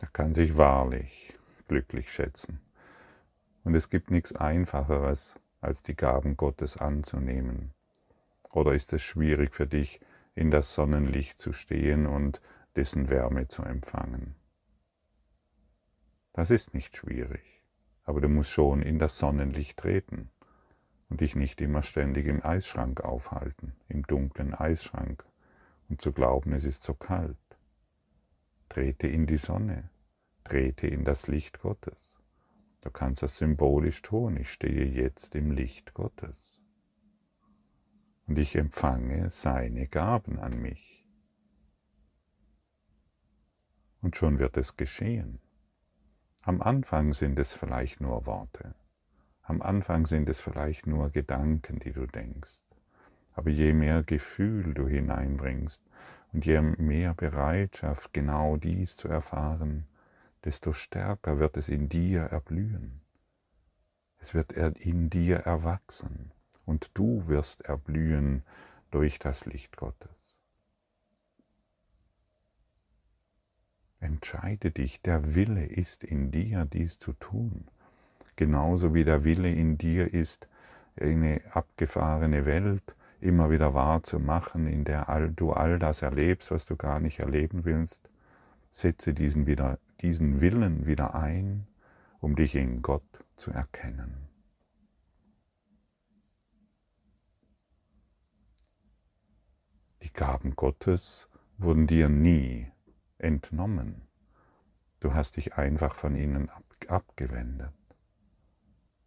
Er 0.00 0.08
kann 0.08 0.32
sich 0.32 0.56
wahrlich 0.56 1.34
glücklich 1.66 2.12
schätzen. 2.12 2.60
Und 3.68 3.74
es 3.74 3.90
gibt 3.90 4.10
nichts 4.10 4.32
Einfacheres, 4.32 5.34
als 5.60 5.82
die 5.82 5.94
Gaben 5.94 6.38
Gottes 6.38 6.78
anzunehmen. 6.78 7.74
Oder 8.50 8.72
ist 8.72 8.94
es 8.94 9.02
schwierig 9.02 9.54
für 9.54 9.66
dich, 9.66 10.00
in 10.34 10.50
das 10.50 10.72
Sonnenlicht 10.72 11.38
zu 11.38 11.52
stehen 11.52 12.06
und 12.06 12.40
dessen 12.76 13.10
Wärme 13.10 13.46
zu 13.46 13.62
empfangen? 13.62 14.36
Das 16.32 16.50
ist 16.50 16.72
nicht 16.72 16.96
schwierig, 16.96 17.62
aber 18.04 18.22
du 18.22 18.30
musst 18.30 18.48
schon 18.48 18.80
in 18.80 18.98
das 18.98 19.18
Sonnenlicht 19.18 19.76
treten 19.76 20.30
und 21.10 21.20
dich 21.20 21.36
nicht 21.36 21.60
immer 21.60 21.82
ständig 21.82 22.24
im 22.24 22.42
Eisschrank 22.42 23.02
aufhalten, 23.02 23.76
im 23.90 24.02
dunklen 24.04 24.54
Eisschrank 24.54 25.26
und 25.90 26.00
zu 26.00 26.12
glauben, 26.12 26.54
es 26.54 26.64
ist 26.64 26.84
so 26.84 26.94
kalt. 26.94 27.36
Trete 28.70 29.08
in 29.08 29.26
die 29.26 29.36
Sonne, 29.36 29.90
trete 30.42 30.86
in 30.86 31.04
das 31.04 31.26
Licht 31.26 31.58
Gottes. 31.58 32.17
Du 32.88 32.92
kannst 32.92 33.22
das 33.22 33.36
symbolisch 33.36 34.00
tun. 34.00 34.38
Ich 34.38 34.50
stehe 34.50 34.86
jetzt 34.86 35.34
im 35.34 35.50
Licht 35.50 35.92
Gottes. 35.92 36.62
Und 38.26 38.38
ich 38.38 38.56
empfange 38.56 39.28
seine 39.28 39.86
Gaben 39.86 40.38
an 40.38 40.58
mich. 40.62 41.06
Und 44.00 44.16
schon 44.16 44.38
wird 44.38 44.56
es 44.56 44.78
geschehen. 44.78 45.38
Am 46.44 46.62
Anfang 46.62 47.12
sind 47.12 47.38
es 47.38 47.52
vielleicht 47.52 48.00
nur 48.00 48.24
Worte. 48.24 48.74
Am 49.42 49.60
Anfang 49.60 50.06
sind 50.06 50.30
es 50.30 50.40
vielleicht 50.40 50.86
nur 50.86 51.10
Gedanken, 51.10 51.80
die 51.80 51.92
du 51.92 52.06
denkst. 52.06 52.62
Aber 53.34 53.50
je 53.50 53.74
mehr 53.74 54.02
Gefühl 54.02 54.72
du 54.72 54.88
hineinbringst 54.88 55.82
und 56.32 56.46
je 56.46 56.62
mehr 56.62 57.12
Bereitschaft, 57.12 58.14
genau 58.14 58.56
dies 58.56 58.96
zu 58.96 59.08
erfahren, 59.08 59.86
desto 60.44 60.72
stärker 60.72 61.38
wird 61.38 61.56
es 61.56 61.68
in 61.68 61.88
dir 61.88 62.22
erblühen. 62.22 63.00
Es 64.18 64.34
wird 64.34 64.52
in 64.52 65.10
dir 65.10 65.38
erwachsen 65.38 66.32
und 66.66 66.90
du 66.94 67.26
wirst 67.26 67.62
erblühen 67.62 68.42
durch 68.90 69.18
das 69.18 69.46
Licht 69.46 69.76
Gottes. 69.76 70.10
Entscheide 74.00 74.70
dich, 74.70 75.02
der 75.02 75.34
Wille 75.34 75.66
ist 75.66 76.04
in 76.04 76.30
dir, 76.30 76.64
dies 76.64 76.98
zu 76.98 77.12
tun, 77.14 77.66
genauso 78.36 78.94
wie 78.94 79.04
der 79.04 79.24
Wille 79.24 79.52
in 79.52 79.76
dir 79.76 80.12
ist, 80.12 80.48
eine 80.96 81.40
abgefahrene 81.52 82.44
Welt 82.44 82.94
immer 83.20 83.50
wieder 83.50 83.74
wahr 83.74 84.02
zu 84.02 84.20
machen, 84.20 84.66
in 84.66 84.84
der 84.84 85.06
du 85.34 85.52
all 85.52 85.78
das 85.78 86.02
erlebst, 86.02 86.50
was 86.50 86.64
du 86.64 86.76
gar 86.76 87.00
nicht 87.00 87.18
erleben 87.20 87.64
willst. 87.64 87.98
Setze 88.70 89.14
diesen, 89.14 89.46
wieder, 89.46 89.78
diesen 90.00 90.40
Willen 90.40 90.86
wieder 90.86 91.14
ein, 91.14 91.66
um 92.20 92.36
dich 92.36 92.54
in 92.54 92.82
Gott 92.82 93.24
zu 93.36 93.50
erkennen. 93.50 94.28
Die 100.02 100.12
Gaben 100.12 100.56
Gottes 100.56 101.28
wurden 101.58 101.86
dir 101.86 102.08
nie 102.08 102.70
entnommen. 103.18 104.08
Du 105.00 105.12
hast 105.12 105.36
dich 105.36 105.54
einfach 105.54 105.94
von 105.94 106.16
ihnen 106.16 106.48
ab, 106.48 106.64
abgewendet. 106.88 107.72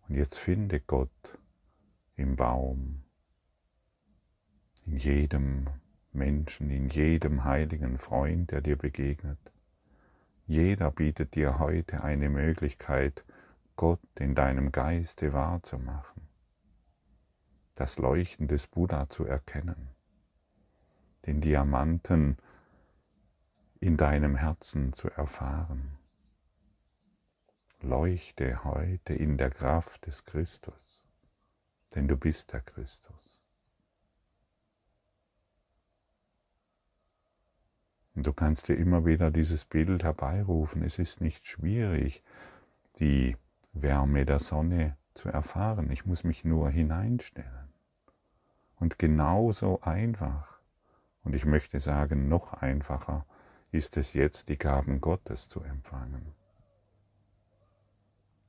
Und 0.08 0.16
jetzt 0.16 0.38
finde 0.38 0.80
Gott 0.80 1.40
im 2.16 2.36
Baum, 2.36 3.04
in 4.86 4.98
jedem 4.98 5.70
Menschen, 6.12 6.70
in 6.70 6.90
jedem 6.90 7.46
heiligen 7.46 7.98
Freund, 7.98 8.52
der 8.52 8.62
dir 8.62 8.78
begegnet. 8.78 9.51
Jeder 10.48 10.92
bietet 10.92 11.36
dir 11.36 11.60
heute 11.60 12.04
eine 12.04 12.30
Möglichkeit, 12.30 13.24
Gott 13.76 14.02
in 14.20 14.36
deinem 14.36 14.72
Geiste 14.72 15.34
wahrzumachen, 15.34 16.28
das 17.76 17.98
Leuchten 17.98 18.48
des 18.48 18.68
Buddha 18.68 19.10
zu 19.10 19.26
erkennen, 19.26 19.90
den 21.26 21.42
Diamanten 21.42 22.38
in 23.80 23.98
deinem 23.98 24.36
Herzen 24.36 24.94
zu 24.94 25.10
erfahren. 25.10 25.98
Leuchte 27.82 28.64
heute 28.64 29.14
in 29.14 29.38
der 29.38 29.50
Kraft 29.50 30.06
des 30.06 30.26
Christus, 30.26 31.08
denn 31.96 32.08
du 32.08 32.16
bist 32.16 32.54
der 32.54 32.62
Christus. 32.62 33.31
Du 38.26 38.34
kannst 38.34 38.68
dir 38.68 38.76
immer 38.76 39.06
wieder 39.06 39.32
dieses 39.32 39.66
Bild 39.66 40.04
herbeirufen. 40.04 40.84
Es 40.84 41.00
ist 41.00 41.22
nicht 41.22 41.46
schwierig, 41.48 42.24
die 43.00 43.38
Wärme 43.74 44.26
der 44.26 44.40
Sonne 44.40 44.98
zu 45.14 45.30
erfahren. 45.30 45.90
Ich 45.92 46.06
muss 46.06 46.24
mich 46.24 46.44
nur 46.44 46.70
hineinstellen. 46.70 47.70
Und 48.80 48.98
genauso 48.98 49.82
einfach, 49.82 50.60
und 51.24 51.36
ich 51.36 51.46
möchte 51.46 51.80
sagen 51.80 52.28
noch 52.28 52.54
einfacher, 52.54 53.26
ist 53.72 53.96
es 53.98 54.14
jetzt, 54.14 54.50
die 54.50 54.58
Gaben 54.58 55.00
Gottes 55.00 55.48
zu 55.48 55.62
empfangen. 55.62 56.34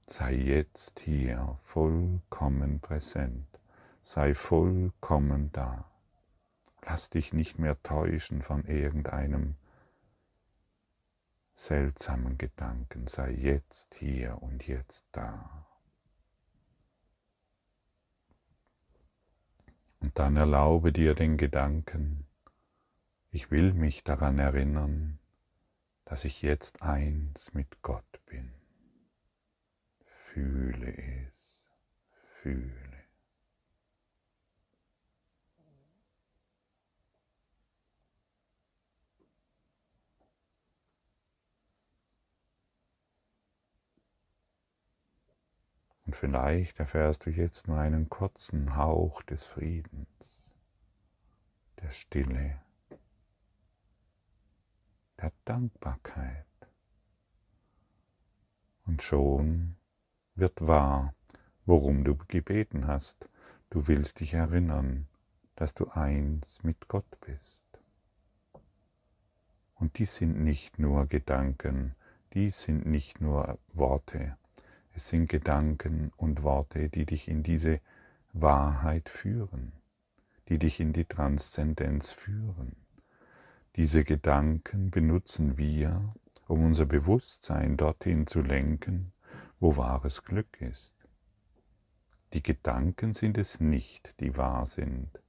Sei 0.06 0.34
jetzt 0.34 1.00
hier 1.00 1.58
vollkommen 1.62 2.80
präsent, 2.80 3.46
sei 4.02 4.34
vollkommen 4.34 5.50
da. 5.52 5.84
Lass 6.84 7.10
dich 7.10 7.32
nicht 7.32 7.58
mehr 7.58 7.80
täuschen 7.82 8.42
von 8.42 8.64
irgendeinem 8.64 9.54
seltsamen 11.54 12.38
Gedanken, 12.38 13.06
sei 13.06 13.30
jetzt 13.32 13.94
hier 13.94 14.42
und 14.42 14.66
jetzt 14.66 15.06
da. 15.12 15.66
Und 20.00 20.18
dann 20.18 20.36
erlaube 20.36 20.92
dir 20.92 21.14
den 21.14 21.36
Gedanken, 21.36 22.26
ich 23.30 23.50
will 23.50 23.72
mich 23.72 24.04
daran 24.04 24.38
erinnern, 24.38 25.18
dass 26.04 26.24
ich 26.24 26.42
jetzt 26.42 26.82
eins 26.82 27.54
mit 27.54 27.80
Gott 27.82 28.20
bin. 28.26 28.52
Fühle 30.04 30.92
es, 30.92 31.66
fühle. 32.40 32.91
Und 46.12 46.16
vielleicht 46.16 46.78
erfährst 46.78 47.24
du 47.24 47.30
jetzt 47.30 47.68
nur 47.68 47.78
einen 47.78 48.10
kurzen 48.10 48.76
Hauch 48.76 49.22
des 49.22 49.46
Friedens, 49.46 50.52
der 51.80 51.88
Stille 51.88 52.60
der 55.18 55.32
Dankbarkeit. 55.46 56.44
Und 58.84 59.02
schon 59.02 59.76
wird 60.34 60.66
wahr, 60.66 61.14
worum 61.64 62.04
du 62.04 62.14
gebeten 62.28 62.86
hast. 62.86 63.30
Du 63.70 63.86
willst 63.88 64.20
dich 64.20 64.34
erinnern, 64.34 65.08
dass 65.54 65.72
du 65.72 65.88
eins 65.88 66.62
mit 66.62 66.88
Gott 66.88 67.20
bist. 67.22 67.64
Und 69.76 69.96
dies 69.96 70.16
sind 70.16 70.38
nicht 70.38 70.78
nur 70.78 71.06
Gedanken, 71.06 71.94
dies 72.34 72.60
sind 72.60 72.84
nicht 72.84 73.22
nur 73.22 73.58
Worte, 73.72 74.36
es 74.94 75.08
sind 75.08 75.28
Gedanken 75.28 76.12
und 76.16 76.42
Worte, 76.42 76.88
die 76.88 77.06
dich 77.06 77.28
in 77.28 77.42
diese 77.42 77.80
Wahrheit 78.32 79.08
führen, 79.08 79.72
die 80.48 80.58
dich 80.58 80.80
in 80.80 80.92
die 80.92 81.04
Transzendenz 81.04 82.12
führen. 82.12 82.76
Diese 83.76 84.04
Gedanken 84.04 84.90
benutzen 84.90 85.56
wir, 85.56 86.14
um 86.46 86.64
unser 86.64 86.86
Bewusstsein 86.86 87.76
dorthin 87.76 88.26
zu 88.26 88.40
lenken, 88.40 89.12
wo 89.60 89.76
wahres 89.76 90.24
Glück 90.24 90.60
ist. 90.60 90.94
Die 92.34 92.42
Gedanken 92.42 93.12
sind 93.12 93.38
es 93.38 93.60
nicht, 93.60 94.20
die 94.20 94.36
wahr 94.36 94.66
sind. 94.66 95.20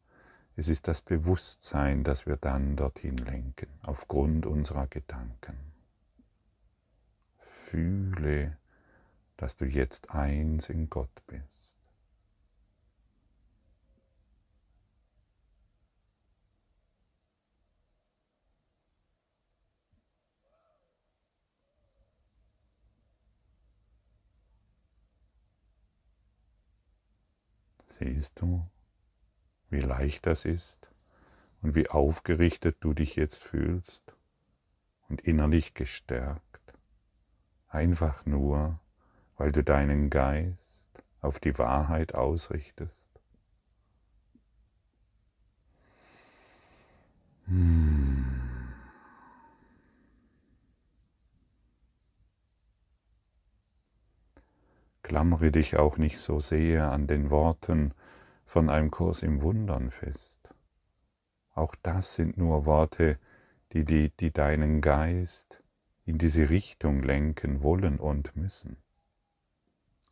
Es 0.55 0.69
ist 0.69 0.87
das 0.87 1.01
Bewusstsein, 1.01 2.03
das 2.03 2.25
wir 2.25 2.37
dann 2.37 2.75
dorthin 2.75 3.17
lenken, 3.17 3.67
aufgrund 3.85 4.45
unserer 4.45 4.87
Gedanken. 4.87 5.57
Fühle, 7.37 8.57
dass 9.43 9.57
du 9.57 9.65
jetzt 9.65 10.09
eins 10.11 10.69
in 10.69 10.89
Gott 10.89 11.21
bist. 11.27 11.75
Siehst 27.85 28.39
du, 28.39 28.65
wie 29.69 29.81
leicht 29.81 30.25
das 30.25 30.45
ist 30.45 30.87
und 31.61 31.75
wie 31.75 31.89
aufgerichtet 31.89 32.77
du 32.79 32.93
dich 32.93 33.17
jetzt 33.17 33.43
fühlst 33.43 34.15
und 35.09 35.19
innerlich 35.19 35.73
gestärkt, 35.73 36.73
einfach 37.67 38.25
nur, 38.25 38.79
weil 39.37 39.51
du 39.51 39.63
deinen 39.63 40.09
Geist 40.09 41.03
auf 41.21 41.39
die 41.39 41.57
Wahrheit 41.57 42.15
ausrichtest. 42.15 43.07
Hmm. 47.45 48.23
Klammere 55.01 55.51
dich 55.51 55.77
auch 55.77 55.97
nicht 55.97 56.19
so 56.19 56.39
sehr 56.39 56.91
an 56.91 57.07
den 57.07 57.29
Worten 57.29 57.93
von 58.45 58.69
einem 58.69 58.89
Kurs 58.89 59.21
im 59.21 59.41
Wundern 59.41 59.91
fest. 59.91 60.39
Auch 61.53 61.75
das 61.75 62.15
sind 62.15 62.37
nur 62.37 62.65
Worte, 62.65 63.19
die, 63.73 63.85
die, 63.85 64.09
die 64.09 64.31
deinen 64.31 64.81
Geist 64.81 65.61
in 66.05 66.17
diese 66.17 66.49
Richtung 66.49 67.03
lenken 67.03 67.61
wollen 67.61 67.99
und 67.99 68.35
müssen. 68.35 68.77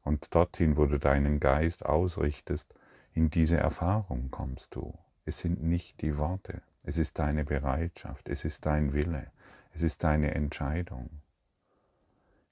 Und 0.04 0.34
dorthin, 0.34 0.78
wo 0.78 0.86
du 0.86 0.98
deinen 0.98 1.40
Geist 1.40 1.86
ausrichtest, 1.86 2.74
in 3.14 3.30
diese 3.30 3.58
Erfahrung 3.58 4.32
kommst 4.32 4.76
du. 4.76 4.98
Es 5.26 5.40
sind 5.40 5.62
nicht 5.62 6.02
die 6.02 6.18
Worte, 6.18 6.62
es 6.84 6.98
ist 6.98 7.20
deine 7.20 7.46
Bereitschaft, 7.46 8.30
es 8.30 8.46
ist 8.46 8.66
dein 8.66 8.94
Wille, 8.94 9.32
es 9.74 9.82
ist 9.82 10.04
deine 10.04 10.34
Entscheidung. 10.34 11.22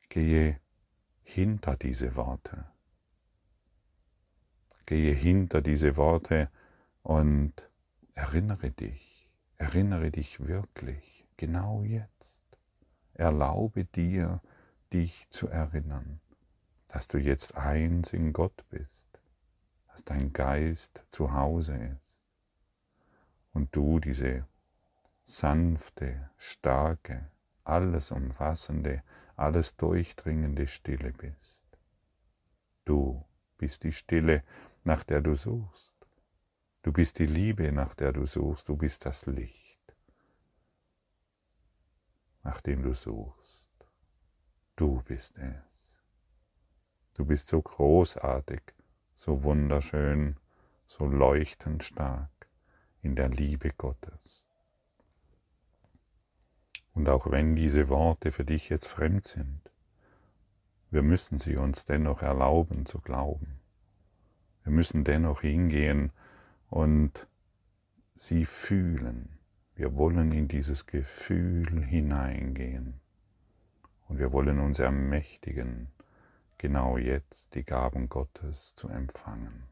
Gehe 0.09 0.59
hinter 1.23 1.75
diese 1.77 2.15
Worte. 2.15 2.65
Gehe 4.85 5.13
hinter 5.13 5.61
diese 5.61 5.97
Worte 5.97 6.49
und 7.03 7.69
erinnere 8.15 8.71
dich, 8.71 9.29
erinnere 9.57 10.11
dich 10.11 10.47
wirklich, 10.47 11.27
genau 11.37 11.83
jetzt. 11.83 12.41
Erlaube 13.13 13.85
dir, 13.85 14.41
dich 14.91 15.27
zu 15.29 15.47
erinnern, 15.47 16.19
dass 16.89 17.07
du 17.07 17.17
jetzt 17.17 17.55
eins 17.55 18.11
in 18.11 18.33
Gott 18.33 18.65
bist, 18.69 19.07
dass 19.87 20.03
dein 20.03 20.33
Geist 20.33 21.05
zu 21.09 21.33
Hause 21.33 21.75
ist 21.75 22.19
und 23.53 23.73
du 23.75 23.99
diese 23.99 24.45
sanfte, 25.23 26.29
starke, 26.35 27.31
alles 27.63 28.11
umfassende 28.11 29.01
alles 29.39 29.77
durchdringende 29.77 30.67
Stille 30.67 31.13
bist. 31.13 31.61
Du 32.83 33.25
bist 33.57 33.83
die 33.83 33.93
Stille, 33.93 34.43
nach 34.83 35.03
der 35.05 35.21
du 35.21 35.33
suchst. 35.33 35.95
Du 36.81 36.91
bist 36.91 37.19
die 37.19 37.25
Liebe, 37.25 37.71
nach 37.71 37.95
der 37.95 38.11
du 38.11 38.25
suchst. 38.25 38.67
Du 38.67 38.75
bist 38.75 39.05
das 39.05 39.25
Licht, 39.27 39.95
nach 42.43 42.59
dem 42.59 42.83
du 42.83 42.93
suchst. 42.93 43.69
Du 44.75 45.01
bist 45.03 45.37
es. 45.37 45.68
Du 47.19 47.25
bist 47.25 47.49
so 47.49 47.61
großartig, 47.61 48.61
so 49.13 49.43
wunderschön, 49.43 50.37
so 50.85 51.05
leuchtend 51.05 51.83
stark 51.83 52.47
in 53.01 53.13
der 53.15 53.27
Liebe 53.27 53.71
Gottes. 53.77 54.45
Und 56.93 57.09
auch 57.09 57.29
wenn 57.29 57.57
diese 57.57 57.89
Worte 57.89 58.31
für 58.31 58.45
dich 58.45 58.69
jetzt 58.69 58.87
fremd 58.87 59.27
sind, 59.27 59.59
wir 60.91 61.01
müssen 61.01 61.39
sie 61.39 61.57
uns 61.57 61.83
dennoch 61.83 62.21
erlauben 62.21 62.85
zu 62.85 63.01
glauben. 63.01 63.59
Wir 64.63 64.71
müssen 64.71 65.03
dennoch 65.03 65.41
hingehen 65.41 66.13
und 66.69 67.27
sie 68.15 68.45
fühlen. 68.45 69.39
Wir 69.75 69.93
wollen 69.97 70.31
in 70.31 70.47
dieses 70.47 70.85
Gefühl 70.85 71.83
hineingehen 71.83 73.01
und 74.07 74.19
wir 74.19 74.31
wollen 74.31 74.61
uns 74.61 74.79
ermächtigen, 74.79 75.91
genau 76.59 76.97
jetzt 76.97 77.55
die 77.55 77.63
Gaben 77.63 78.09
Gottes 78.09 78.75
zu 78.75 78.89
empfangen. 78.89 79.63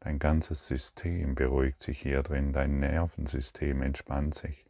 Dein 0.00 0.18
ganzes 0.18 0.66
System 0.66 1.36
beruhigt 1.36 1.80
sich 1.80 2.00
hier 2.00 2.24
drin, 2.24 2.52
dein 2.52 2.80
Nervensystem 2.80 3.82
entspannt 3.82 4.34
sich, 4.34 4.66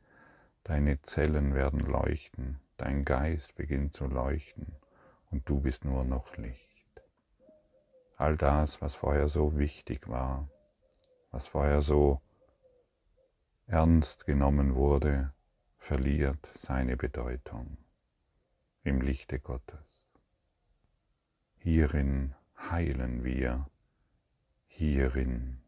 deine 0.62 1.00
Zellen 1.00 1.54
werden 1.54 1.80
leuchten, 1.80 2.60
dein 2.76 3.02
Geist 3.02 3.54
beginnt 3.54 3.94
zu 3.94 4.06
leuchten 4.06 4.76
und 5.30 5.48
du 5.48 5.60
bist 5.60 5.86
nur 5.86 6.04
noch 6.04 6.36
Licht. 6.36 7.02
All 8.18 8.36
das, 8.36 8.82
was 8.82 8.94
vorher 8.94 9.28
so 9.28 9.56
wichtig 9.56 10.06
war, 10.08 10.50
was 11.30 11.48
vorher 11.48 11.80
so 11.80 12.20
ernst 13.66 14.26
genommen 14.26 14.74
wurde, 14.74 15.32
verliert 15.82 16.48
seine 16.54 16.96
Bedeutung 16.96 17.76
im 18.84 19.00
Lichte 19.00 19.40
Gottes. 19.40 20.00
Hierin 21.56 22.36
heilen 22.56 23.24
wir, 23.24 23.68
hierin 24.68 25.60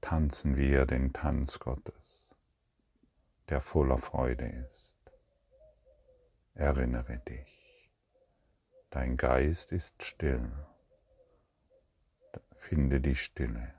tanzen 0.00 0.56
wir 0.56 0.86
den 0.86 1.12
Tanz 1.12 1.58
Gottes, 1.58 2.30
der 3.48 3.60
voller 3.60 3.98
Freude 3.98 4.46
ist. 4.46 4.94
Erinnere 6.54 7.18
dich, 7.18 7.90
dein 8.90 9.16
Geist 9.16 9.72
ist 9.72 10.00
still. 10.04 10.48
Finde 12.52 13.00
die 13.00 13.16
Stille. 13.16 13.74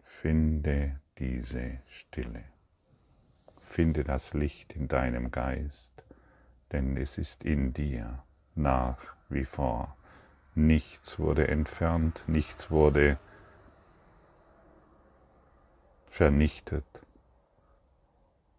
Finde 0.00 1.00
diese 1.16 1.80
Stille. 1.86 2.51
Finde 3.72 4.04
das 4.04 4.34
Licht 4.34 4.74
in 4.76 4.86
deinem 4.86 5.30
Geist, 5.30 6.04
denn 6.72 6.98
es 6.98 7.16
ist 7.16 7.42
in 7.42 7.72
dir 7.72 8.22
nach 8.54 8.98
wie 9.30 9.46
vor. 9.46 9.96
Nichts 10.54 11.18
wurde 11.18 11.48
entfernt, 11.48 12.24
nichts 12.26 12.70
wurde 12.70 13.18
vernichtet. 16.10 16.84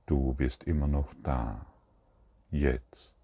Du 0.08 0.34
bist 0.34 0.63
immer 0.63 0.88
noch 0.88 1.13
da. 1.21 1.63
Jetzt 2.49 3.15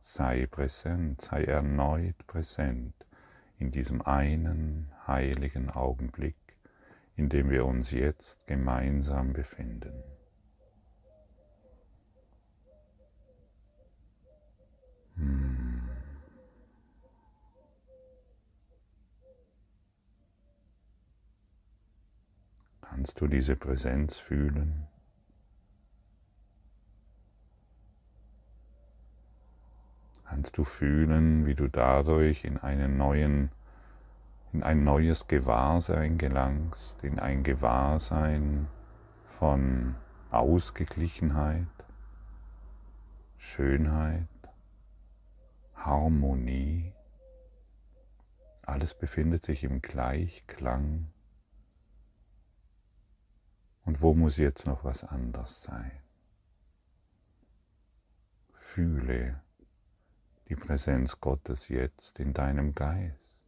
sei 0.00 0.46
präsent, 0.46 1.20
sei 1.20 1.44
erneut 1.44 2.26
präsent 2.26 2.92
in 3.60 3.70
diesem 3.70 4.02
einen 4.02 4.90
heiligen 5.06 5.70
Augenblick, 5.70 6.56
in 7.14 7.28
dem 7.28 7.50
wir 7.50 7.66
uns 7.66 7.92
jetzt 7.92 8.44
gemeinsam 8.48 9.32
befinden. 9.32 10.15
Kannst 23.06 23.20
du 23.20 23.28
diese 23.28 23.54
Präsenz 23.54 24.18
fühlen? 24.18 24.88
Kannst 30.24 30.58
du 30.58 30.64
fühlen, 30.64 31.46
wie 31.46 31.54
du 31.54 31.68
dadurch 31.68 32.44
in 32.44 32.58
einen 32.58 32.96
neuen 32.96 33.52
in 34.52 34.64
ein 34.64 34.82
neues 34.82 35.28
Gewahrsein 35.28 36.18
gelangst, 36.18 37.04
in 37.04 37.20
ein 37.20 37.44
Gewahrsein 37.44 38.66
von 39.38 39.94
Ausgeglichenheit, 40.32 41.68
Schönheit, 43.36 44.26
Harmonie. 45.76 46.92
Alles 48.62 48.94
befindet 48.94 49.44
sich 49.44 49.62
im 49.62 49.80
Gleichklang. 49.80 51.12
Und 53.86 54.02
wo 54.02 54.14
muss 54.14 54.36
jetzt 54.36 54.66
noch 54.66 54.82
was 54.82 55.04
anders 55.04 55.62
sein? 55.62 56.02
Fühle 58.52 59.40
die 60.48 60.56
Präsenz 60.56 61.20
Gottes 61.20 61.68
jetzt 61.68 62.18
in 62.18 62.34
deinem 62.34 62.74
Geist 62.74 63.46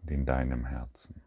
und 0.00 0.10
in 0.10 0.26
deinem 0.26 0.66
Herzen. 0.66 1.22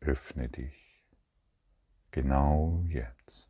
Öffne 0.00 0.48
dich 0.48 1.06
genau 2.10 2.82
jetzt. 2.88 3.49